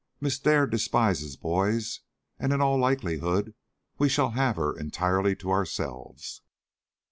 [0.19, 1.99] Miss Dare despises boys,
[2.39, 3.53] and in all likelihood
[3.99, 6.41] we shall have her entirely to ourselves."